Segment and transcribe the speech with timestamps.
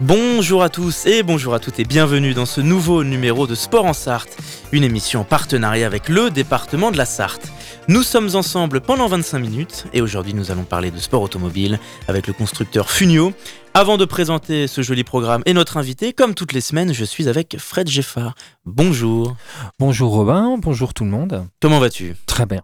[0.00, 3.86] Bonjour à tous et bonjour à toutes et bienvenue dans ce nouveau numéro de Sport
[3.86, 4.36] en Sarthe,
[4.72, 7.50] une émission en partenariat avec le département de la Sarthe.
[7.88, 11.78] Nous sommes ensemble pendant 25 minutes et aujourd'hui nous allons parler de sport automobile
[12.08, 13.32] avec le constructeur Funio.
[13.72, 17.28] Avant de présenter ce joli programme et notre invité, comme toutes les semaines, je suis
[17.28, 18.34] avec Fred Geffard.
[18.66, 19.36] Bonjour.
[19.78, 21.46] Bonjour Robin, bonjour tout le monde.
[21.62, 22.16] Comment vas-tu?
[22.26, 22.62] Très bien.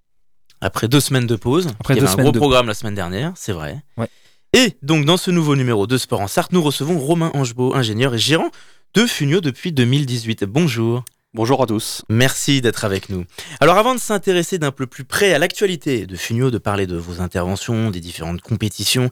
[0.61, 2.67] Après deux semaines de pause, Après il y deux avait un semaines gros de- programme
[2.67, 3.83] la semaine dernière, c'est vrai.
[3.97, 4.09] Ouais.
[4.55, 8.15] Et donc dans ce nouveau numéro de Sport en Sarthe, nous recevons Romain Angebeau, ingénieur
[8.15, 8.51] et gérant
[8.93, 10.45] de Funio depuis 2018.
[10.45, 11.07] Bonjour.
[11.33, 12.03] Bonjour à tous.
[12.11, 13.25] Merci d'être avec nous.
[13.61, 16.99] Alors avant de s'intéresser d'un peu plus près à l'actualité de Funio, de parler de
[16.99, 19.09] vos interventions, des différentes compétitions,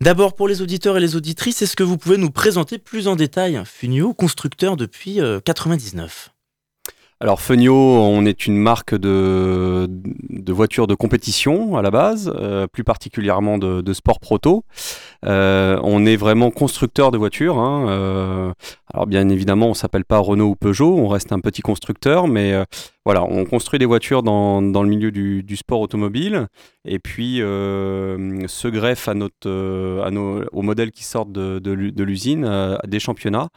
[0.00, 3.14] d'abord pour les auditeurs et les auditrices, est-ce que vous pouvez nous présenter plus en
[3.14, 6.32] détail Funio, constructeur depuis euh, 99
[7.22, 12.66] Alors Fenio, on est une marque de, de voitures de compétition à la base, euh,
[12.66, 14.64] plus particulièrement de, de sport proto.
[15.26, 17.58] Euh, on est vraiment constructeur de voitures.
[17.58, 18.52] hein, euh,
[18.92, 22.52] alors bien évidemment, on s'appelle pas Renault ou Peugeot, on reste un petit constructeur, mais
[22.52, 22.64] euh,
[23.04, 26.48] voilà, on construit des voitures dans, le milieu du, sport automobile,
[26.84, 31.58] et puis euh, se greffe à notre, euh, à nos, aux modèles qui sortent de,
[31.58, 33.48] de l'u- de l'usine, euh, des championnats,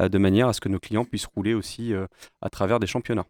[0.00, 2.06] euh, de manière à ce que nos clients puissent rouler aussi euh,
[2.40, 3.26] à travers des championnats.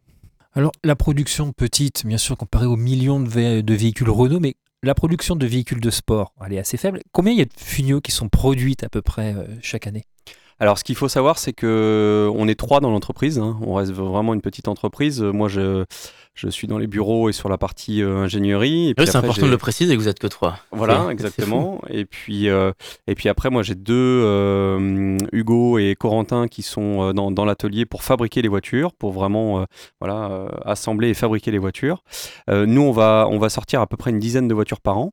[0.54, 4.54] Alors la production petite, bien sûr comparée aux millions de, vé- de véhicules Renault, mais
[4.82, 7.00] la production de véhicules de sport, elle est assez faible.
[7.12, 10.04] Combien il y a de Funio qui sont produites à peu près euh, chaque année?
[10.60, 13.38] Alors, ce qu'il faut savoir, c'est que on est trois dans l'entreprise.
[13.38, 13.56] hein.
[13.62, 15.22] On reste vraiment une petite entreprise.
[15.22, 15.84] Euh, Moi, je,
[16.34, 18.92] je suis dans les bureaux et sur la partie euh, ingénierie.
[18.96, 20.58] Puis Oui, c'est important de le préciser que vous êtes que trois.
[20.72, 21.80] Voilà, exactement.
[21.88, 22.72] Et puis, euh,
[23.06, 27.44] et puis après, moi, j'ai deux, euh, Hugo et Corentin, qui sont euh, dans, dans
[27.44, 29.64] l'atelier pour fabriquer les voitures, pour vraiment, euh,
[30.00, 32.02] voilà, euh, assembler et fabriquer les voitures.
[32.50, 34.98] Euh, nous, on va, on va sortir à peu près une dizaine de voitures par
[34.98, 35.12] an.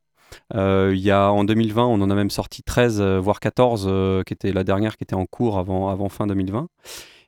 [0.53, 4.23] Euh, y a, en 2020, on en a même sorti 13, euh, voire 14, euh,
[4.23, 6.67] qui était la dernière qui était en cours avant, avant fin 2020.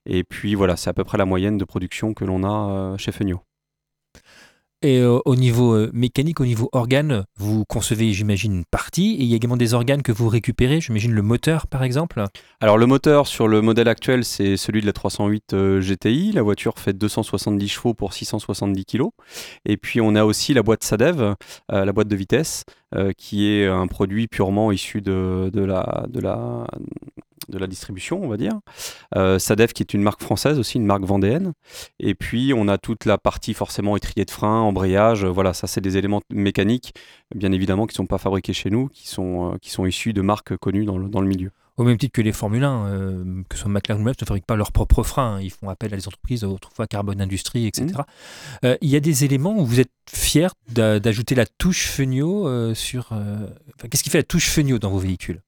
[0.05, 3.11] Et puis voilà, c'est à peu près la moyenne de production que l'on a chez
[3.11, 3.41] Fenio.
[4.83, 9.23] Et euh, au niveau euh, mécanique, au niveau organes, vous concevez, j'imagine, une partie, et
[9.23, 12.23] il y a également des organes que vous récupérez, j'imagine le moteur par exemple.
[12.61, 16.31] Alors le moteur sur le modèle actuel, c'est celui de la 308 euh, GTI.
[16.31, 19.05] La voiture fait 270 chevaux pour 670 kg.
[19.65, 21.35] Et puis on a aussi la boîte Sadev,
[21.69, 22.63] la boîte de vitesse,
[23.17, 26.67] qui est un produit purement issu de, de la, de, la,
[27.49, 28.53] de la distribution, on va dire.
[29.15, 31.53] Euh, Sadev qui est une marque française aussi, une marque vendéenne.
[31.99, 35.23] Et puis on a toute la partie forcément étrier de frein, embrayage.
[35.23, 36.93] euh, Voilà, ça c'est des éléments mécaniques,
[37.35, 40.13] bien évidemment, qui ne sont pas fabriqués chez nous, qui sont, euh, qui sont issus
[40.13, 41.51] de marques connues dans le, dans le milieu.
[41.77, 44.47] Au même titre que les Formule 1, euh, que ce soit McLaren ou ne fabriquent
[44.47, 45.35] pas leurs propres freins.
[45.35, 45.41] hein.
[45.43, 47.85] Ils font appel à des entreprises, autrefois Carbone Industrie, etc.
[48.65, 52.47] Euh, il y a des éléments où vous êtes fier d'a- d'ajouter la touche Fenio
[52.47, 53.11] euh, sur.
[53.11, 55.41] enfin, Qu'est-ce qui fait la touche Fenio dans vos véhicules?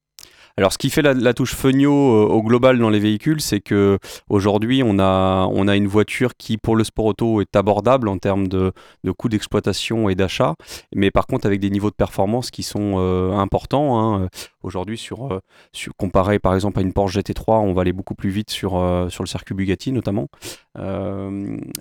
[0.58, 3.98] Alors, ce qui fait la, touche Fenio euh, au global dans les véhicules, c'est que
[4.30, 8.18] aujourd'hui, on a, on a une voiture qui, pour le sport auto, est abordable en
[8.18, 8.74] termes de,
[9.04, 10.56] de coûts d'exploitation et d'achat,
[10.94, 14.00] mais par contre avec des niveaux de performance qui sont euh, importants.
[14.00, 14.28] hein.
[14.62, 15.40] Aujourd'hui, sur, euh,
[15.72, 18.72] sur- comparé par exemple à une Porsche GT3, on va aller beaucoup plus vite sur,
[19.10, 20.28] sur le circuit Bugatti notamment.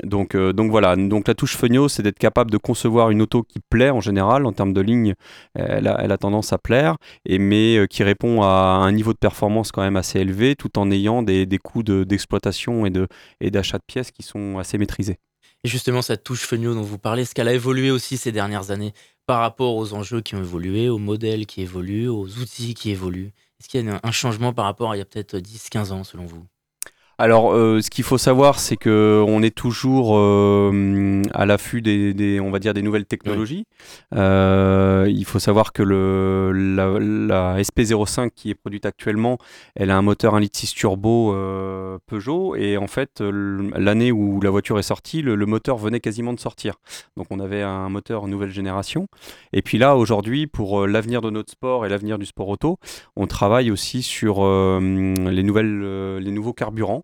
[0.04, 3.60] Donc, donc voilà, donc la touche Fenio, c'est d'être capable de concevoir une auto qui
[3.60, 5.14] plaît en général en termes de ligne.
[5.54, 9.18] Elle a, elle a tendance à plaire et mais qui répond à un niveau de
[9.18, 13.06] performance quand même assez élevé, tout en ayant des, des coûts de- d'exploitation et de
[13.40, 15.18] et d'achat de pièces qui sont assez maîtrisés.
[15.64, 18.70] Et justement, cette touche Fenio dont vous parlez, est-ce qu'elle a évolué aussi ces dernières
[18.70, 18.92] années
[19.26, 23.32] par rapport aux enjeux qui ont évolué, aux modèles qui évoluent, aux outils qui évoluent?
[23.60, 26.04] Est-ce qu'il y a un changement par rapport à il y a peut-être 10-15 ans
[26.04, 26.46] selon vous?
[27.20, 32.14] Alors, euh, ce qu'il faut savoir, c'est que on est toujours euh, à l'affût des,
[32.14, 33.64] des- on va dire, des nouvelles technologies.
[34.14, 39.36] Euh, il faut savoir que le, la, la SP05 qui est produite actuellement,
[39.74, 44.40] elle a un moteur 1.6 litre turbo euh, Peugeot, et en fait, l- l'année où
[44.40, 46.74] la voiture est sortie, le, le moteur venait quasiment de sortir.
[47.16, 49.08] Donc, on avait un moteur nouvelle génération.
[49.52, 52.78] Et puis là, aujourd'hui, pour euh, l'avenir de notre sport et l'avenir du sport auto,
[53.16, 57.02] on travaille aussi sur euh, les, nouvelles, euh, les nouveaux carburants.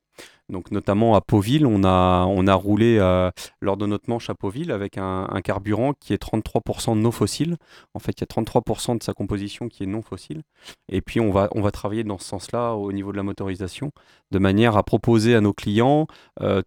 [0.50, 2.98] Donc notamment à Pauville, on a, on a roulé
[3.60, 7.56] lors de notre manche à Pauville avec un, carburant qui est 33% non fossile.
[7.94, 10.42] En fait, il y a 33% de sa composition qui est non fossile.
[10.88, 13.92] Et puis on va, on va travailler dans ce sens-là au niveau de la motorisation,
[14.30, 16.06] de manière à proposer à nos clients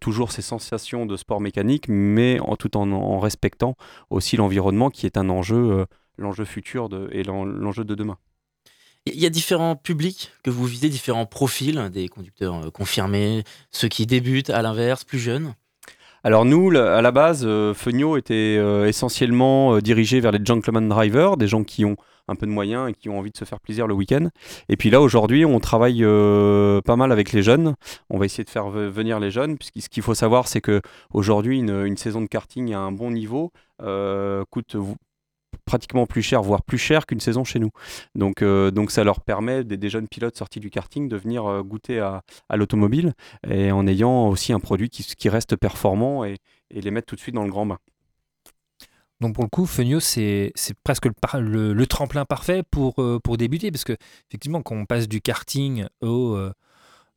[0.00, 3.76] toujours ces sensations de sport mécanique, mais en, tout en, en respectant
[4.10, 5.86] aussi l'environnement qui est un enjeu,
[6.16, 8.18] l'enjeu futur de, et l'enjeu de demain.
[9.06, 13.88] Il y a différents publics que vous visez, différents profils, des conducteurs euh, confirmés, ceux
[13.88, 15.54] qui débutent, à l'inverse, plus jeunes
[16.24, 17.72] alors nous, à la base, euh,
[18.16, 21.96] était euh, essentiellement euh, dirigé vers les gentleman drivers, des gens qui ont
[22.26, 24.28] un peu de moyens et qui ont envie de se faire plaisir le week-end.
[24.68, 27.74] Et puis là, aujourd'hui, on travaille pas mal avec les jeunes.
[28.10, 30.82] On va essayer de faire venir les jeunes, puisque ce qu'il faut savoir, c'est que
[31.14, 33.50] aujourd'hui, une, une, saison de karting à un bon niveau
[34.50, 34.76] coûte
[35.64, 37.70] pratiquement plus cher, voire plus cher qu'une saison chez nous.
[38.14, 41.62] Donc, euh, donc ça leur permet, des, jeunes pilotes sortis du karting, de venir euh,
[41.62, 42.22] goûter à,
[42.54, 43.12] l'automobile
[43.48, 46.36] et en ayant aussi un produit qui, reste performant et,
[46.70, 47.78] les mettre tout de suite dans le grand bain.
[49.20, 50.52] Donc pour le coup, Fenio, c'est
[50.84, 53.96] presque le, tremplin parfait pour, euh, pour débuter, parce que
[54.28, 56.38] effectivement, quand on passe du karting au,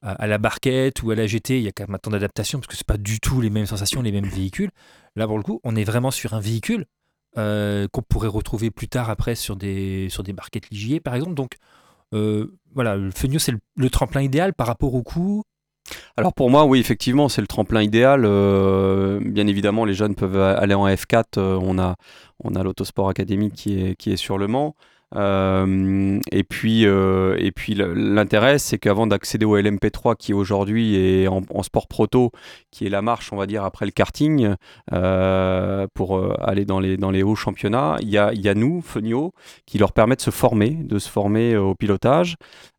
[0.02, 2.60] à, la barquette ou à la GT, il y a quand même un temps d'adaptation,
[2.60, 4.72] parce que c'est pas du tout les mêmes sensations, les mêmes véhicules.
[5.16, 6.86] Là, pour le coup, on est vraiment sur un véhicule
[7.38, 11.34] euh, qu'on pourrait retrouver plus tard après sur des, sur des barquettes ligier par exemple.
[11.34, 11.56] Donc
[12.14, 15.44] euh, voilà, le Fenio c'est le, tremplin idéal par rapport au coût.
[16.18, 18.24] Alors pour moi, oui, effectivement, c'est le tremplin idéal.
[18.26, 21.40] Euh, bien évidemment, les jeunes peuvent aller en F4.
[21.40, 21.96] on a,
[22.44, 24.76] on a l'Autosport Academy qui est, qui est sur le Mans.
[25.16, 31.28] Euh, et puis, euh, et puis l'intérêt, c'est qu'avant d'accéder au LMP3, qui aujourd'hui est
[31.28, 32.32] en, sport proto,
[32.72, 34.56] qui est la marche, on va dire, après le karting,
[34.94, 39.34] euh, pour aller dans les, dans les hauts championnats, il y a, nous, Fenio,
[39.66, 42.36] qui leur permet de se former, de se former au pilotage.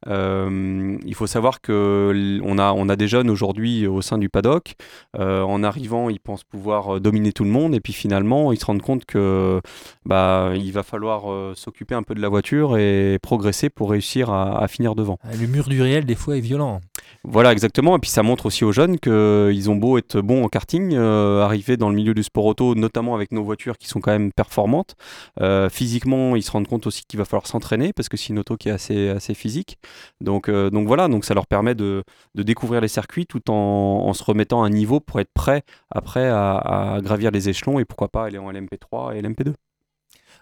[0.07, 4.75] il faut savoir que on a, on a des jeunes aujourd'hui au sein du paddock.
[5.19, 8.83] en arrivant, ils pensent pouvoir dominer tout le monde, et puis finalement, ils se rendent
[8.83, 9.61] compte que
[10.05, 14.95] bah, va falloir s'occuper un peu de la voiture et progresser pour réussir à, finir
[14.95, 15.19] devant.
[15.25, 16.81] Ah, le mur du réel, des fois, est violent.
[17.25, 17.97] Voilà, exactement.
[17.97, 21.43] Et puis ça montre aussi aux jeunes qu'ils ont beau être bons en karting, euh,
[21.43, 24.33] arriver dans le milieu du sport auto, notamment avec nos voitures qui sont quand même
[24.33, 24.95] performantes.
[25.41, 28.39] Euh, physiquement, ils se rendent compte aussi qu'il va falloir s'entraîner parce que c'est une
[28.39, 29.79] auto qui est assez, assez physique.
[30.21, 32.05] Donc, euh, donc voilà, donc ça leur permet de,
[32.37, 35.63] de découvrir les circuits tout en, en, se remettant à un niveau pour être prêt
[35.91, 39.55] après à, à gravir les échelons et pourquoi pas aller en LMP3 et LMP2.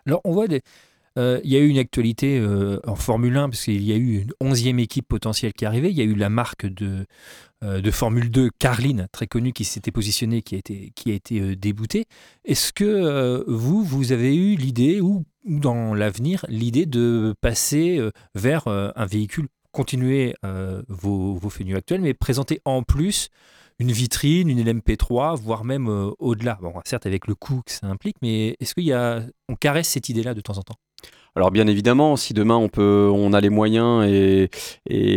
[0.06, 0.62] Alors on voit des,
[1.18, 3.96] euh, il y a eu une actualité euh, en Formule 1, parce qu'il y a
[3.96, 5.90] eu une onzième équipe potentielle qui est arrivée.
[5.90, 7.06] Il y a eu la marque de,
[7.64, 11.56] euh, Formule 2, Carline, très connue, qui s'était positionnée, qui a été, qui a été
[11.56, 12.06] déboutée.
[12.44, 18.00] Est-ce que vous, vous avez eu l'idée, ou, dans l'avenir, l'idée de passer
[18.34, 20.34] vers un véhicule, continuer
[20.88, 23.28] vos, vos actuels, mais présenter en plus
[23.78, 26.58] une vitrine, une LMP3, voire même au-delà?
[26.62, 28.94] Bon, certes, avec le coût que ça implique, mais est-ce qu'il
[29.58, 30.76] caresse cette idée-là de temps en temps?
[31.36, 34.50] Alors bien évidemment, si demain on peut, on a les moyens et,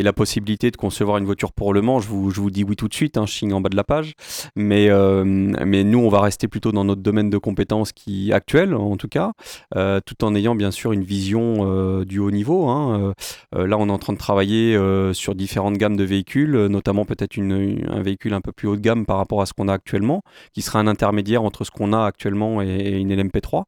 [0.04, 2.94] la possibilité de concevoir une voiture pour Le Mans, je vous, dis oui tout de
[2.94, 4.14] suite, hein, signe en bas de la page.
[4.56, 8.76] Mais, euh, mais nous, on va rester plutôt dans notre domaine de compétences qui actuel,
[8.76, 9.32] en tout cas,
[9.76, 12.68] euh, tout en ayant bien sûr une vision euh, du haut niveau.
[12.68, 13.14] Hein.
[13.54, 14.78] là, on est en train de travailler
[15.14, 19.06] sur différentes gammes de véhicules, notamment peut-être un véhicule un peu plus haut de gamme
[19.06, 20.22] par rapport à ce qu'on a actuellement,
[20.54, 23.64] qui sera un intermédiaire entre ce qu'on a actuellement et, une LMP3.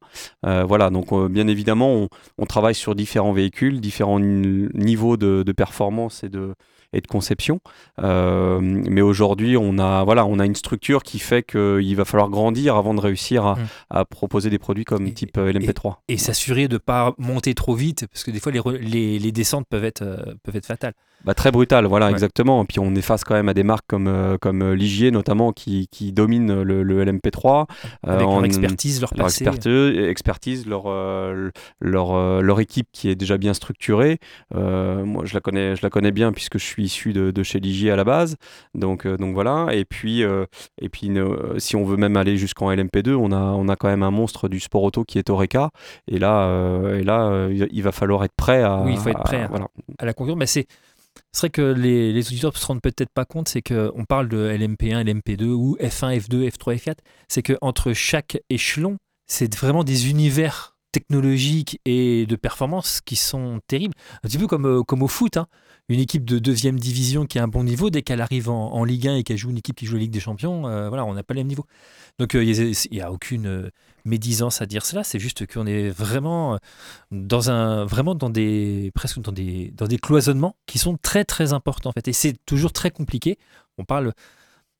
[0.66, 6.30] voilà, donc bien évidemment, on, on travaille sur différents véhicules, différents niveaux de, performance et
[6.30, 6.54] de,
[6.92, 7.62] et de conception.
[8.00, 12.30] Euh, mais aujourd'hui, on a, voilà, on a une structure qui fait qu'il va falloir
[12.30, 14.06] grandir avant de réussir à, mmh.
[14.10, 15.96] proposer des produits comme type euh, LMP3.
[16.08, 19.68] Et, s'assurer de ne pas monter trop vite, parce que des fois, les, les, descentes
[19.70, 20.94] peuvent être, euh, peuvent être fatales.
[21.26, 22.62] Bah, très brutal, voilà, exactement.
[22.64, 25.10] Et puis on est face quand même à des marques comme, euh, comme euh, Ligier,
[25.10, 27.66] notamment, qui, qui dominent le, le LMP3.
[28.04, 29.28] Avec leur expertise, leur, leur
[30.08, 30.84] expertise, leur,
[31.82, 34.20] leur, leur, équipe qui est déjà bien structurée.
[34.54, 37.60] moi, je la, connais, je la connais bien puisque je suis issu de, de chez
[37.60, 38.36] Ligier à la base.
[38.76, 39.68] Donc, donc voilà.
[39.72, 41.12] Et puis, et puis
[41.58, 44.48] si on veut même aller jusqu'en LMP2, on a, on a quand même un monstre
[44.48, 45.72] du sport auto qui est Oreca.
[46.08, 49.42] Et là, et là il va falloir être prêt à, oui, il faut être prêt
[49.42, 49.68] à, voilà.
[49.98, 50.38] à la concurrence.
[50.38, 50.68] Mais c'est
[51.32, 54.50] c'est vrai que les, auditeurs ne se rendent peut-être pas compte, c'est qu'on parle de
[54.50, 56.98] LMP1, LMP2 ou F1, F2, F3, F4.
[57.28, 63.94] C'est qu'entre chaque échelon, c'est vraiment des univers technologiques et de performance qui sont terribles.
[64.24, 65.36] Un petit peu comme, euh, comme au foot.
[65.36, 65.48] Hein.
[65.90, 69.10] Une équipe de deuxième division qui a un bon niveau, dès qu'elle arrive en, Ligue
[69.10, 71.14] 1 et qu'elle joue une équipe qui joue la Ligue des Champions, euh, voilà, on
[71.14, 71.66] n'a pas le même niveau.
[72.18, 73.70] Donc euh, il n'y a, aucune
[74.06, 76.58] médisance à dire cela, c'est juste qu'on est vraiment
[77.12, 81.54] dans un vraiment dans des presque dans des dans des cloisonnements qui sont très très
[81.54, 83.38] importants en fait et c'est toujours très compliqué.
[83.78, 84.14] On parle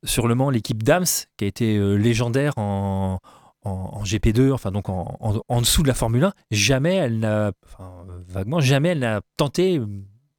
[0.04, 1.06] sur le Mans, l'équipe Dams,
[1.38, 3.20] qui a été légendaire en,
[3.66, 5.18] en, GP2, enfin donc en,
[5.48, 9.82] en, dessous de la Formule 1, jamais elle n'a, enfin, vaguement, jamais elle n'a tenté,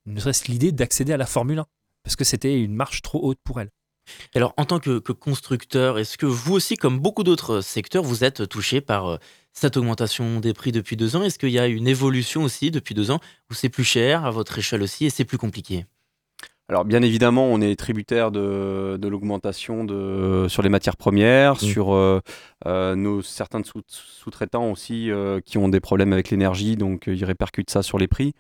[0.07, 1.67] ne serait-ce l'idée d'accéder à la Formule 1,
[2.05, 3.71] parce que c'était une marche trop haute pour elle.
[4.37, 8.23] Alors, en tant que, que constructeur, est-ce que vous aussi, comme beaucoup d'autres secteurs, vous
[8.23, 9.19] êtes touché par
[9.53, 11.23] cette augmentation des prix depuis deux ans?
[11.25, 13.19] Est-ce qu'il y a une évolution aussi depuis deux ans
[13.51, 15.87] où c'est plus cher à votre échelle aussi et c'est plus compliqué?
[16.69, 19.87] Alors bien évidemment, on est tributaire de, l'augmentation
[20.49, 21.59] sur les matières premières, mmh.
[21.59, 27.07] sur euh, euh, nos, certains sous-traitants aussi euh, qui ont des problèmes avec l'énergie, donc
[27.07, 28.35] ils répercutent ça sur les prix.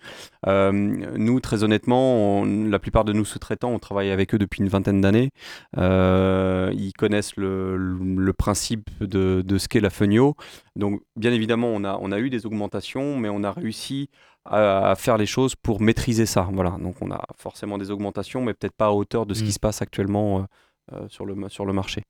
[0.46, 5.00] nous, très honnêtement, la plupart de nos sous-traitants, on travaille avec eux depuis une vingtaine
[5.00, 5.30] d'années.
[5.76, 10.34] ils connaissent le, principe de, ce qu'est la Fenio.
[10.76, 14.10] Donc bien évidemment, on a, on a eu des augmentations, mais on a réussi
[14.44, 16.48] à, faire les choses pour maîtriser ça.
[16.52, 19.48] Voilà, donc on a forcément des augmentations, mais peut-être pas à hauteur de ce qui
[19.48, 19.52] mm.
[19.52, 20.46] se passe actuellement
[20.92, 22.02] euh, euh, sur, le, sur le marché.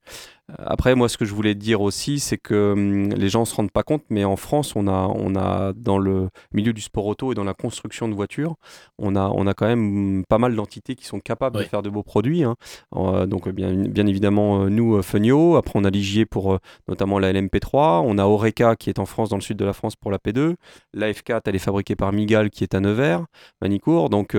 [0.51, 3.45] Euh, après, moi, ce que je voulais dire aussi, c'est que hum, les gens ne
[3.45, 6.81] se rendent pas compte, mais en France, on a, on a dans le milieu du
[6.81, 8.57] sport auto et dans la construction de voitures,
[8.99, 11.91] on a, on a quand même pas mal d'entités qui sont capables de faire de
[11.91, 12.45] beaux produits.
[12.45, 12.57] Hein.
[13.27, 15.57] donc, bien, bien évidemment, nous, Funio.
[15.57, 18.03] Après, on a Ligier pour notamment la LMP3.
[18.05, 20.19] On a Oreca qui est en France, dans le sud de la France, pour la
[20.19, 20.55] P2.
[20.95, 23.25] La F4, elle est fabriquée par Migal qui est à Nevers,
[23.61, 24.11] Manicourt.
[24.11, 24.37] Donc,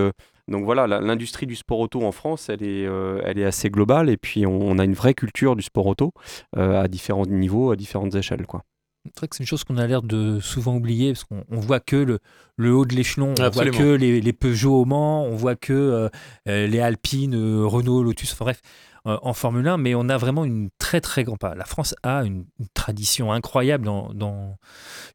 [0.47, 4.09] donc voilà, l'industrie du sport auto en France, elle est, euh, elle est assez globale
[4.09, 6.13] et puis on, a une vraie culture du sport auto
[6.55, 8.45] euh, à différents niveaux, à différentes échelles.
[8.45, 8.63] Quoi.
[9.05, 11.59] C'est vrai que c'est une chose qu'on a l'air de souvent oublier parce qu'on on
[11.59, 12.19] voit que le,
[12.55, 16.09] le haut de l'échelon, on voit que les, les, Peugeot au Mans, on voit que
[16.47, 17.35] euh, les Alpines,
[17.65, 18.61] Renault, Lotus, enfin bref,
[19.07, 21.37] en Formule 1, mais on a vraiment une très très grande.
[21.55, 24.57] La France a une, tradition incroyable dans,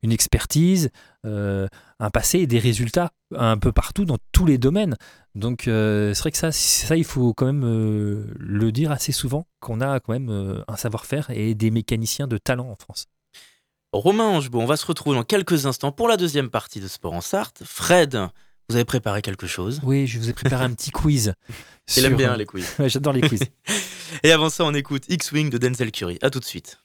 [0.02, 0.90] une expertise,
[1.24, 4.96] un passé et des résultats un peu partout dans tous les domaines.
[5.34, 9.12] Donc euh, c'est vrai que ça, ça, il faut quand même euh, le dire assez
[9.12, 13.06] souvent, qu'on a quand même euh, un savoir-faire et des mécaniciens de talent en France.
[13.92, 17.12] Romain Angebo, on va se retrouver dans quelques instants pour la deuxième partie de Sport
[17.12, 17.62] en Sarthe.
[17.64, 18.28] Fred,
[18.68, 19.80] vous avez préparé quelque chose?
[19.82, 21.34] Oui, je vous ai préparé un petit quiz.
[21.96, 22.66] Il aime bien les quiz.
[22.86, 23.42] J'adore les quiz.
[24.22, 26.18] et avant ça, on écoute X-Wing de Denzel Curry.
[26.22, 26.78] A tout de suite.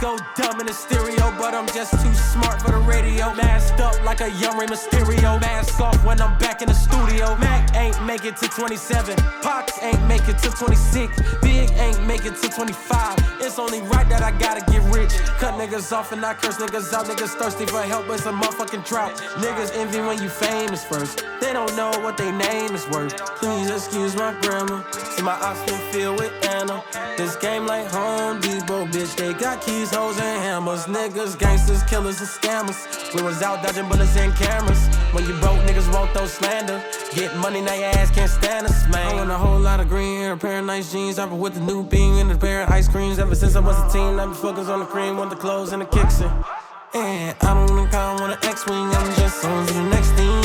[0.00, 3.34] go dumb in the but I'm just too smart for the radio.
[3.34, 5.40] Masked up like a young Rey Mysterio.
[5.40, 7.36] Mask off when I'm back in the studio.
[7.36, 9.16] Mac ain't make it to 27.
[9.42, 11.20] Pox ain't make it to 26.
[11.42, 13.16] Big ain't make it to 25.
[13.40, 15.12] It's only right that I gotta get rich.
[15.38, 17.06] Cut niggas off and I curse niggas out.
[17.06, 19.14] Niggas thirsty for help, but it's a motherfucking drought.
[19.42, 21.24] Niggas envy when you famous first.
[21.40, 23.16] They don't know what they name is worth.
[23.36, 24.84] Please excuse my grammar.
[24.92, 26.82] See my ops been filled with Anna.
[27.16, 29.16] This game like Home Depot, bitch.
[29.16, 30.86] They got keys, hoes, and hammers.
[31.18, 33.12] Niggas, gangsters, killers, and scammers.
[33.12, 34.86] We was out dodging bullets and cameras.
[35.12, 36.80] When you broke, niggas won't throw slander.
[37.12, 39.04] Get money, now your ass can't stand us, man.
[39.08, 41.18] I want a whole lot of green hair, a pair of nice jeans.
[41.18, 43.18] I've been with the new bean and a pair of ice creams.
[43.18, 45.72] Ever since I was a teen, I've been focused on the cream, want the clothes
[45.72, 46.20] and the kicks.
[46.20, 50.42] And I don't even call on an X-Wing, I'm just on to the next thing.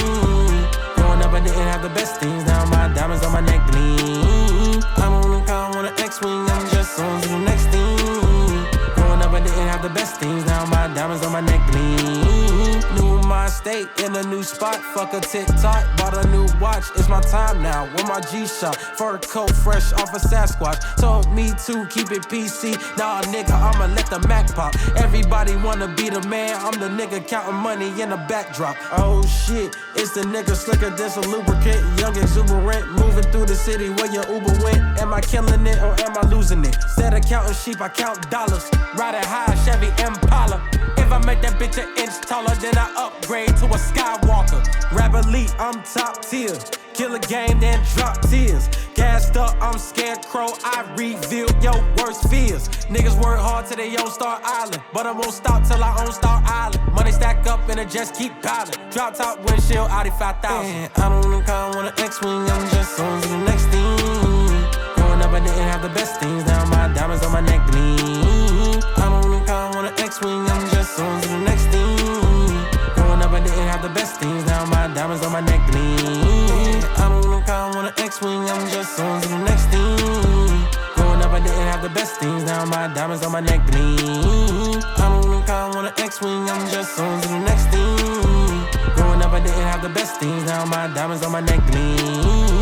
[0.95, 2.45] Growing up, I didn't have the best things.
[2.45, 4.42] Now my diamonds on my neck gleam.
[14.03, 14.75] In a new spot.
[14.93, 16.85] Fuck a TikTok, bought a new watch.
[16.95, 17.85] It's my time now.
[17.93, 20.79] With my G shot, fur coat fresh off a Sasquatch.
[20.97, 22.73] Told me to keep it PC.
[22.97, 24.75] Nah, nigga, I'ma let the Mac pop.
[24.97, 26.55] Everybody wanna be the man.
[26.59, 28.75] I'm the nigga counting money in the backdrop.
[28.91, 31.81] Oh shit, it's the nigga slicker than a lubricant.
[31.99, 34.81] Young exuberant, moving through the city where your Uber went.
[35.01, 36.75] Am I killing it or am I losing it?
[36.75, 38.69] Instead of counting sheep, I count dollars.
[38.95, 40.92] Riding high, Chevy Impala.
[41.03, 44.63] If I make that bitch an inch taller, then I upgrade to a Skywalker.
[44.93, 46.57] Rap elite, I'm top tier.
[46.93, 48.69] Kill a game, then drop tears.
[48.95, 50.47] Gassed up, I'm scarecrow.
[50.63, 52.69] I reveal your worst fears.
[52.87, 54.81] Niggas work hard till they own Star Island.
[54.93, 56.79] But I won't stop till I own Star Island.
[56.93, 58.73] Money stack up and it just keep piling.
[58.89, 60.71] Drop top windshield, Audi 5000.
[60.71, 63.97] Man, I don't even call on an X-Wing, I'm just on to the next thing.
[64.95, 66.45] Growing up, I didn't have the best things.
[66.45, 68.79] Now my diamonds on my neck gleam.
[68.95, 71.97] I don't even call on an X-Wing, I'm just on to the next thing.
[72.95, 74.45] Growing up, I didn't have the best things.
[74.45, 76.83] Now my diamonds on my neck gleam.
[76.97, 79.97] I don't even call on an X-Wing, I'm just on to the next thing.
[80.95, 82.43] Growing up, I didn't have the best things.
[82.43, 84.81] Now my diamonds on my neck gleam.
[84.97, 88.93] I don't even call on an X-Wing, I'm just on to the next thing.
[88.95, 90.43] Growing up, I didn't have the best things.
[90.45, 92.52] Now my diamonds on my neck gleam.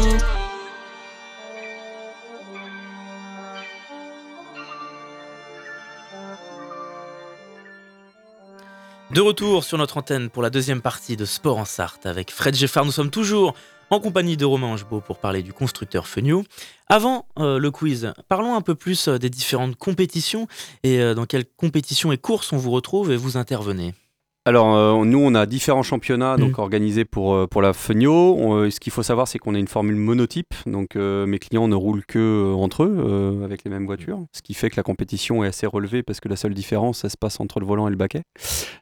[9.13, 12.55] De retour sur notre antenne pour la deuxième partie de Sport en Sarthe avec Fred
[12.55, 12.85] Geffard.
[12.85, 13.55] Nous sommes toujours
[13.89, 16.45] en compagnie de Romain Angebeau pour parler du constructeur Fenio.
[16.87, 20.47] Avant euh, le quiz, parlons un peu plus euh, des différentes compétitions
[20.83, 23.93] et euh, dans quelles compétitions et courses on vous retrouve et vous intervenez.
[24.45, 26.61] Alors, euh, nous, on a différents championnats donc, Mm.
[26.61, 28.35] organisés pour, euh, pour la Fenio.
[28.39, 30.55] On, euh, ce qu'il faut savoir, c'est qu'on a une formule monotype.
[30.65, 34.19] Donc, euh, mes clients ne roulent que entre eux avec les mêmes voitures.
[34.33, 37.09] Ce qui fait que la compétition est assez relevée parce que la seule différence, ça
[37.09, 38.23] se passe entre le volant et le baquet.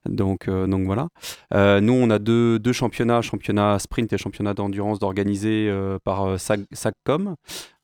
[0.08, 1.10] Donc, donc voilà.
[1.54, 6.38] Nous, on a deux, deux championnats, championnat sprint et championnat d'endurance organisés euh, par.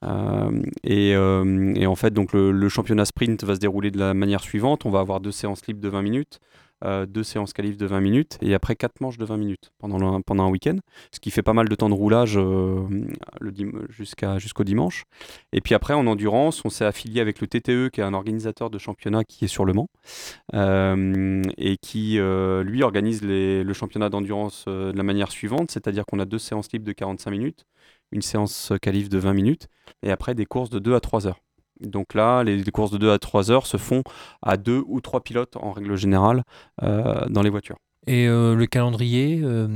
[0.05, 3.99] Euh, et, euh, et en fait, donc le, le championnat sprint va se dérouler de
[3.99, 4.85] la manière suivante.
[4.85, 6.39] On va avoir deux séances libres de 20 minutes
[6.83, 10.21] euh, deux séances qualif de 20 minutes et après quatre manches de 20 minutes pendant,
[10.21, 10.77] pendant un week-end,
[11.11, 12.87] ce qui fait pas mal de temps de roulage euh,
[13.89, 15.05] jusqu'au dimanche.
[15.53, 18.69] Et puis après, en endurance, on s'est affilié avec le TTE, qui est un organisateur
[18.69, 19.87] de championnat qui est sur Le Mans
[20.53, 26.19] euh, et qui, euh, lui, organise le championnat d'endurance de la manière suivante, c'est-à-dire qu'on
[26.19, 27.65] a deux séances libres de 45 minutes,
[28.11, 29.67] une séance qualif de 20 minutes
[30.03, 31.44] et après des courses de 2 à 3 heures.
[31.81, 34.03] Donc là, les, courses de 2 à 3 heures se font
[34.41, 36.43] à deux ou trois pilotes en règle générale
[36.83, 37.77] euh, dans les voitures.
[38.07, 39.67] Et euh, le calendrier, euh,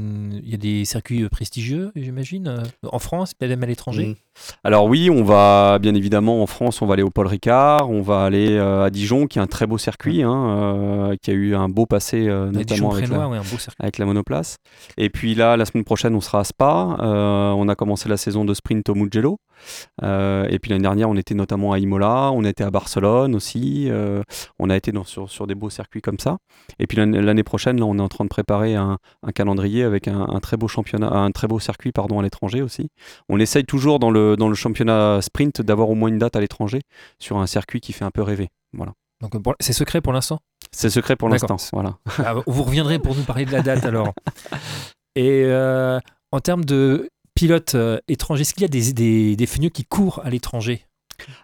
[0.43, 4.05] il y a des circuits euh, prestigieux, j'imagine, en France, peut-être même à l'étranger.
[4.07, 4.15] Mm.
[4.63, 8.01] Alors oui, on va bien évidemment en France, on va aller au Paul Ricard, on
[8.01, 11.33] va aller euh, à Dijon, qui est un très beau circuit, hein, euh, qui a
[11.33, 13.75] eu un beau passé notamment avec la, ouais, un beau circuit.
[13.79, 14.57] avec la monoplace.
[14.97, 16.97] Et puis là, la semaine prochaine, on sera à Spa.
[17.01, 19.39] On a commencé la saison de sprint au Mugello.
[20.01, 23.89] Et puis l'année dernière, on était notamment à Imola, on était à Barcelone aussi.
[24.59, 26.37] On a été dans- sur, sur des beaux circuits comme ça.
[26.79, 30.07] Et puis l'année prochaine, là, on est en train de préparer un, un calendrier avec
[30.07, 32.89] un, un très beau championnat, un très beau circuit pardon à l'étranger aussi.
[33.29, 36.39] On essaye toujours dans le dans le championnat sprint d'avoir au moins une date à
[36.41, 36.81] l'étranger
[37.19, 38.49] sur un circuit qui fait un peu rêver.
[38.73, 38.93] Voilà.
[39.21, 40.39] Donc c'est secret pour l'instant?
[40.71, 41.57] C'est secret pour l'instant.
[41.73, 41.97] Voilà.
[42.19, 44.13] Ah, Vous reviendrez pour nous parler de la date alors.
[45.15, 45.99] Et euh,
[46.31, 50.21] en termes de pilotes euh, étrangers, est-ce qu'il y a des, des, des qui courent
[50.23, 50.85] à l'étranger?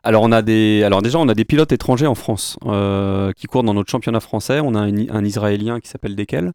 [0.03, 3.73] Alors on a déjà on a des pilotes étrangers en France euh, qui courent dans
[3.73, 4.59] notre championnat français.
[4.63, 6.51] On a un, Israélien qui s'appelle Dekel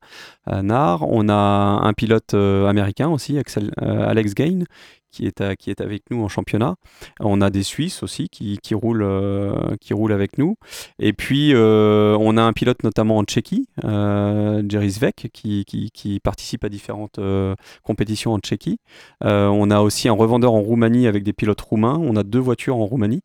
[0.48, 1.02] euh, Nar.
[1.09, 4.64] On a un pilote euh, américain aussi, euh, Alex Gain,
[5.11, 6.77] qui est, avec nous en championnat.
[7.20, 10.57] On a des Suisses aussi qui, euh, roulent avec nous.
[10.99, 16.64] Et puis euh, on a un pilote notamment en Tchéquie, euh, Jerry Svek, qui, participe
[16.64, 17.20] à différentes
[17.83, 18.79] compétitions en Tchéquie.
[19.20, 21.99] On a aussi un revendeur en Roumanie avec des pilotes roumains.
[22.01, 23.23] On a deux voitures en Roumanie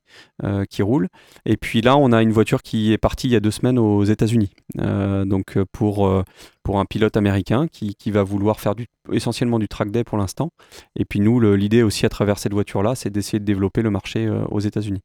[0.70, 1.10] qui roulent.
[1.46, 3.80] Et puis là, on a une voiture qui est partie il y a deux semaines
[3.80, 4.52] aux États-Unis.
[4.76, 6.24] Donc pour,
[6.66, 8.74] pour un pilote américain qui, va vouloir faire
[9.12, 10.50] essentiellement du track day pour l'instant.
[10.96, 14.26] Et puis nous, l'idée aussi à travers cette voiture-là, c'est d'essayer de développer le marché
[14.26, 15.02] euh, aux États-Unis.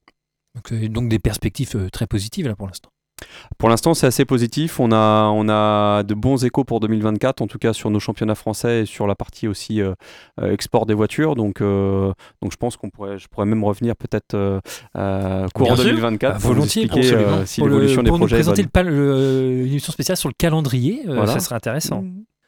[0.55, 2.89] donc, euh, donc des perspectives euh, très positives là pour l'instant.
[3.59, 4.81] Pour l'instant, c'est assez positif.
[4.81, 8.35] On a, on a de bons échos pour 2024, en tout cas sur nos championnats
[8.35, 9.93] français et sur la partie aussi euh,
[10.41, 11.35] euh, export des voitures.
[11.35, 12.13] Donc, euh,
[12.43, 14.61] donc je pense qu'on pourrait, je pourrais même revenir peut-être euh,
[15.55, 15.85] courant Bien sûr.
[15.85, 17.37] 2024 Bah, pour vous volontiers, expliquer absolument.
[17.39, 18.87] euh, si l'évolution des pour nous projets est présenter bonne.
[18.89, 21.33] le, le- une émission spéciale sur le calendrier, euh, Voilà.
[21.35, 22.05] ça serait intéressant.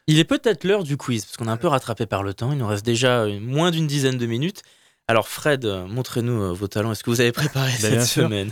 [0.07, 2.51] Il est peut-être l'heure du quiz, parce qu'on est un peu rattrapé par le temps.
[2.51, 4.61] Il nous reste déjà moins d'une dizaine de minutes.
[5.07, 6.91] Alors Fred, montrez-nous vos talents.
[6.91, 8.51] Est-ce que vous avez préparé Bah, cette semaine?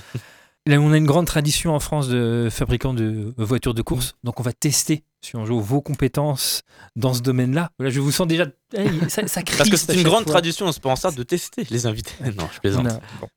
[0.68, 4.40] Là, on a une grande tradition en France de fabricants de voitures de course, donc
[4.40, 6.62] on va tester si on joue vos compétences
[6.96, 7.72] dans ce domaine-là.
[7.80, 8.46] Là, je vous sens déjà.
[8.76, 10.34] Hey, ça, ça Parce que c'est une grande fois.
[10.34, 12.14] tradition en Sarthe de tester les invités.
[12.38, 12.88] Non, je plaisante.
[13.20, 13.28] bon.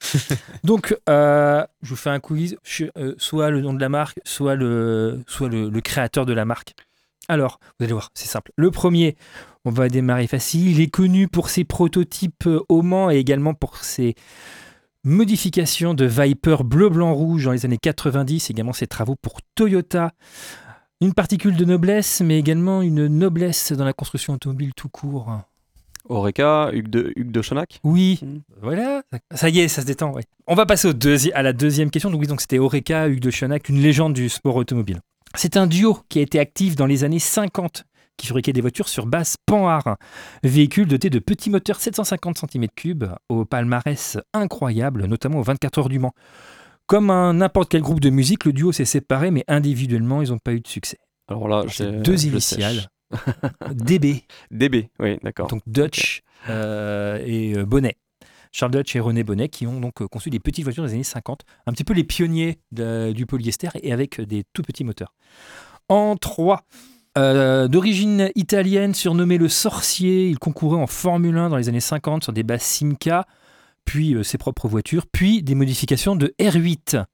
[0.64, 4.18] Donc, euh, je vous fais un quiz, Je- euh, soit le nom de la marque,
[4.24, 6.74] soit le, soit le, le créateur de la marque.
[7.28, 8.52] Alors, vous allez voir, c'est simple.
[8.56, 9.16] Le premier,
[9.64, 10.68] on va démarrer facile.
[10.70, 14.14] Il est connu pour ses prototypes euh, au Mans et également pour ses
[15.04, 20.12] modifications de Viper bleu, blanc, rouge dans les années 90, également ses travaux pour Toyota.
[21.00, 25.40] Une particule de noblesse, mais également une noblesse dans la construction automobile tout court.
[26.08, 27.80] Oreca, Hugues de, Hugues de Chonac.
[27.82, 28.38] Oui, Mm.
[28.62, 29.02] voilà,
[29.34, 30.12] ça y est, ça se détend.
[30.12, 30.22] ouais.
[30.46, 32.10] On va passer au deuxi- à la deuxième question.
[32.10, 35.00] Donc, oui, donc c'était Oreca, Hugues de Chenac, une légende du sport automobile.
[35.34, 37.84] C'est un duo qui a été actif dans les années 50,
[38.16, 39.96] qui fabriquait des voitures sur base Panhard.
[40.42, 45.98] Véhicule doté de petits moteurs 750 cm3, au palmarès incroyable, notamment aux 24 heures du
[45.98, 46.14] Mans.
[46.86, 50.38] Comme un n'importe quel groupe de musique, le duo s'est séparé, mais individuellement, ils n'ont
[50.38, 50.98] pas eu de succès.
[51.28, 52.88] Alors là, j'ai- deux initiales.
[53.72, 55.46] DB, DB, oui, d'accord.
[55.48, 57.96] donc Dutch euh, et euh, Bonnet.
[58.52, 61.02] Charles Dutch et René Bonnet qui ont donc euh, conçu des petites voitures des années
[61.04, 65.14] 50, un petit peu les pionniers de- du polyester et avec des tout petits moteurs.
[65.88, 66.62] En 3,
[67.16, 72.32] d'origine italienne, surnommé le sorcier, il concourait en Formule 1 dans les années 50 sur
[72.32, 73.26] des bases Simca,
[73.84, 77.04] puis euh, ses propres voitures, puis des modifications de R8.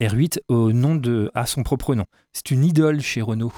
[0.00, 2.04] R8 au nom de, à son propre nom.
[2.32, 3.52] C'est une idole chez Renault.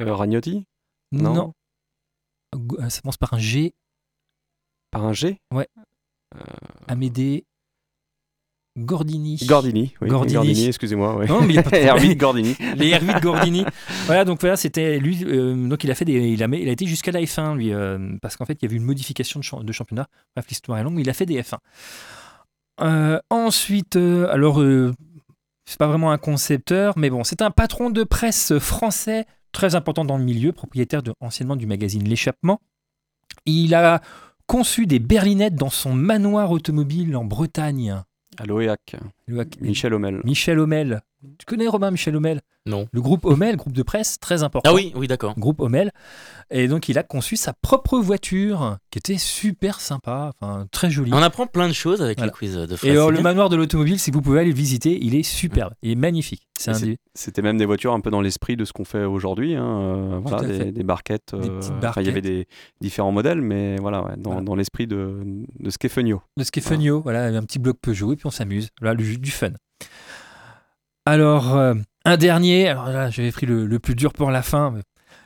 [0.00, 0.66] Euh, Ragnotti?
[1.12, 1.34] Non.
[1.34, 1.54] Non.
[2.78, 3.74] Euh, Ça commence par un G.
[4.92, 5.40] Par un G?
[6.86, 7.44] Amédée.
[8.78, 9.36] Gordini.
[9.46, 9.92] Gordini.
[10.00, 10.66] Oui, Gordini.
[10.66, 11.16] excusez-moi.
[11.16, 11.26] ouais.
[11.26, 11.70] Non, mais il pas
[12.16, 12.56] Gordini.
[12.76, 13.64] les R8 Gordini.
[14.06, 15.24] voilà, donc voilà, c'était lui.
[15.24, 17.72] euh, donc il a fait des, il a, il a été jusqu'à la F1 lui,
[17.72, 20.06] euh, parce qu'en fait il y avait une modification de, champ- de championnat.
[20.36, 21.58] Bref, l'histoire est longue, mais il a fait des F1.
[22.80, 24.62] Euh, ensuite, alors
[25.66, 30.04] c'est pas vraiment un concepteur, mais bon, c'est un patron de presse français très important
[30.04, 32.60] dans le milieu, propriétaire de, anciennement du magazine L'échappement.
[33.46, 34.00] Il a
[34.46, 38.02] conçu des berlinettes dans son manoir automobile en Bretagne.
[38.38, 38.96] À l'OEAC.
[39.60, 40.20] Michel Homel.
[40.24, 41.02] Michel Homel.
[41.38, 42.40] Tu connais Romain Michel Homel?
[42.66, 42.86] Non.
[42.92, 44.70] Le groupe Homel, groupe de presse très important.
[44.70, 45.34] Ah oui, oui, d'accord.
[45.38, 45.90] Groupe Homel.
[46.50, 51.10] Et donc il a conçu sa propre voiture qui était super sympa, enfin très jolie.
[51.14, 52.32] On apprend plein de choses avec Voilà.
[52.32, 52.90] les quiz de Et Fred.
[52.92, 55.90] alors, le manoir de l'automobile, si vous pouvez aller le visiter, il est superbe, il
[55.92, 56.46] est magnifique.
[57.14, 59.54] C'était même des voitures un peu dans l'esprit de ce qu'on fait aujourd'hui.
[59.54, 61.34] hein, euh, voilà, des, des barquettes.
[61.34, 62.24] Des euh, petites enfin, Il y avait barquettes.
[62.24, 62.48] des
[62.82, 64.44] différents modèles, mais voilà, ouais, dans, Voilà.
[64.44, 65.22] dans l'esprit de,
[65.58, 68.68] de de Funio, voilà, un petit bloc Peugeot, et puis on s'amuse.
[68.80, 69.50] Voilà, le, du fun.
[71.06, 74.74] Alors, euh, un dernier, alors là, j'avais pris le, le plus dur pour la fin.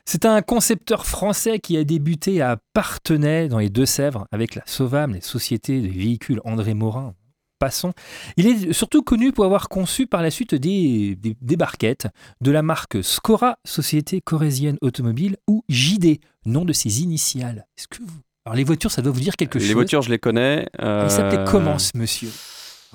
[0.06, 5.14] C'est un concepteur français qui a débuté à Partenay, dans les Deux-Sèvres, avec la Sauvam,
[5.14, 7.14] les sociétés de véhicules André Morin.
[7.58, 7.92] Passons.
[8.37, 12.08] Il est surtout connu pour avoir conçu par la suite des, des, des barquettes
[12.42, 17.66] de la marque Scora, Société Corésienne Automobile, ou JD, nom de ses initiales.
[17.78, 18.18] Est-ce que vous...
[18.44, 20.66] Alors les voitures, ça doit vous dire quelque Les chose voitures, je les connais.
[20.78, 22.28] il s'appelait euh, comment ce monsieur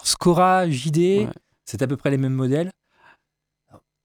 [0.03, 1.27] Scora, JD, Ouais.
[1.69, 2.71] C'est à peu près les mêmes modèles.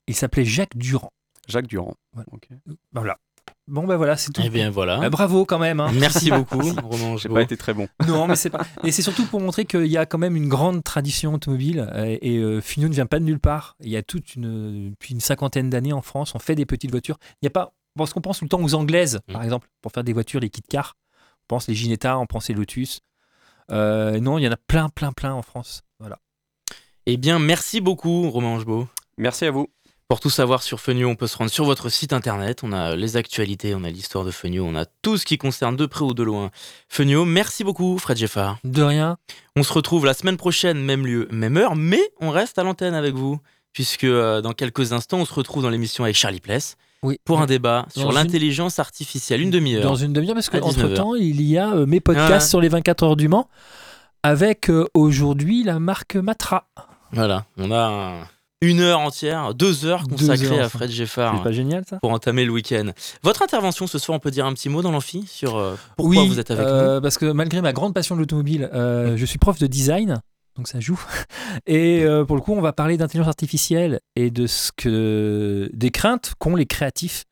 [0.06, 1.12] Il s'appelait Jacques Durand.
[1.48, 1.94] Jacques Durand.
[2.12, 2.28] Voilà.
[2.32, 2.48] Ok.
[2.92, 3.18] Voilà.
[3.66, 4.42] Bon ben voilà, c'est tout.
[4.44, 5.00] Eh bien voilà.
[5.02, 5.80] Ah, bravo quand même.
[5.80, 5.90] hein.
[5.94, 7.88] Merci beaucoup, Romain J'ai pas été très bon.
[8.06, 8.64] Non, mais c'est pas.
[8.84, 12.18] Et c'est surtout pour montrer qu'il y a quand même une grande tradition automobile euh,
[12.20, 13.76] et euh, Fignon ne vient pas de nulle part.
[13.80, 16.90] Il y a toute une depuis une cinquantaine d'années en France, on fait des petites
[16.90, 17.18] voitures.
[17.42, 19.44] Il y a pas parce qu'on pense tout le temps aux anglaises, par Mm.
[19.44, 20.94] exemple, pour faire des voitures, les kit cars.
[21.42, 23.00] On pense les Ginetta, on pense les Lotus.
[23.70, 25.82] Euh, non, il y en a plein, plein, plein en France.
[27.06, 28.86] Eh bien, merci beaucoup, Romain Angebot.
[29.18, 29.68] Merci à vous.
[30.08, 32.60] Pour tout savoir sur Fenio, on peut se rendre sur votre site internet.
[32.62, 35.76] On a les actualités, on a l'histoire de Fenio, on a tout ce qui concerne
[35.76, 36.50] de près ou de loin
[36.88, 37.24] Fenio.
[37.24, 38.58] Merci beaucoup, Fred Geffard.
[38.64, 39.16] De rien.
[39.56, 42.94] On se retrouve la semaine prochaine, même lieu, même heure, mais on reste à l'antenne
[42.94, 43.38] avec vous,
[43.72, 47.18] puisque euh, dans quelques instants, on se retrouve dans l'émission avec Charlie Pless Oui.
[47.24, 49.82] pour un débat Dans sur une- l'intelligence artificielle, une demi-heure.
[49.84, 50.96] Dans une demi-heure, parce À qu'entre 19 heures.
[50.98, 52.50] temps, il y a euh, mes podcasts Ah.
[52.50, 53.48] sur les 24 heures du Mans
[54.22, 56.66] avec euh, aujourd'hui la marque Matra.
[57.14, 57.78] Voilà, on a
[58.22, 58.28] un-
[58.60, 60.68] une heure entière, deux heures Deux consacrées heures, à.
[60.70, 61.98] Fred Geffard C'est pas génial ça?
[62.00, 62.90] pour entamer le week-end.
[63.22, 66.22] Votre intervention ce soir, on peut dire un petit mot dans l'amphi sur euh, pourquoi
[66.22, 69.26] Oui, vous êtes avec euh, Parce que malgré ma grande passion de l'automobile, euh, je
[69.26, 70.22] suis prof de design,
[70.56, 70.98] donc ça joue.
[71.66, 76.32] Et pour le coup, on va parler d'intelligence artificielle et de ce que des craintes
[76.38, 77.24] qu'ont les créatifs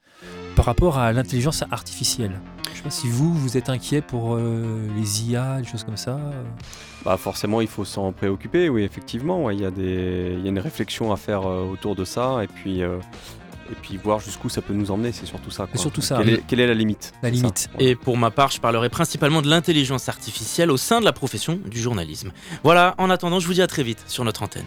[0.55, 2.38] par rapport à l'intelligence artificielle.
[2.72, 5.96] Je sais pas si vous, vous êtes inquiet pour euh, les IA, des choses comme
[5.96, 6.18] ça.
[7.04, 9.44] Bah forcément, il faut s'en préoccuper, oui, effectivement.
[9.44, 12.04] ouais, Il y, a des- il y a une réflexion à faire euh, autour de
[12.04, 12.98] ça et puis, euh,
[13.70, 15.66] et puis voir jusqu'où ça peut nous emmener, c'est surtout ça.
[15.66, 15.80] quoi.
[15.80, 17.12] surtout ça, Quelle, est, quelle est la limite?
[17.22, 17.35] La ça.
[17.35, 17.70] limite.
[17.78, 17.85] Ouais.
[17.87, 21.58] Et pour ma part, je parlerai principalement de l'intelligence artificielle au sein de la profession
[21.66, 22.32] du journalisme.
[22.64, 24.66] Voilà, en attendant, je vous dis à très vite sur notre antenne.